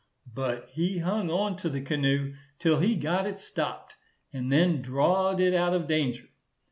But 0.33 0.69
he 0.69 0.97
hung 0.97 1.29
on 1.29 1.57
to 1.57 1.69
the 1.69 1.79
canoe, 1.79 2.33
till 2.57 2.79
he 2.79 2.95
got 2.95 3.27
it 3.27 3.39
stop'd, 3.39 3.93
and 4.33 4.51
then 4.51 4.81
draw'd 4.81 5.39
it 5.39 5.53
out 5.53 5.75
of 5.75 5.85
danger. 5.85 6.25